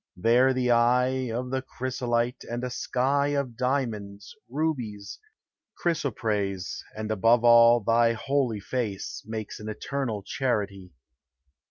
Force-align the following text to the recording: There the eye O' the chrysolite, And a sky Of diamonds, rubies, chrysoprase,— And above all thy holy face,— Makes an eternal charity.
There 0.17 0.51
the 0.51 0.71
eye 0.71 1.29
O' 1.29 1.47
the 1.47 1.61
chrysolite, 1.61 2.43
And 2.49 2.63
a 2.63 2.71
sky 2.71 3.27
Of 3.39 3.55
diamonds, 3.55 4.35
rubies, 4.49 5.19
chrysoprase,— 5.77 6.83
And 6.97 7.11
above 7.11 7.43
all 7.43 7.81
thy 7.81 8.13
holy 8.13 8.61
face,— 8.61 9.21
Makes 9.27 9.59
an 9.59 9.69
eternal 9.69 10.23
charity. 10.23 10.93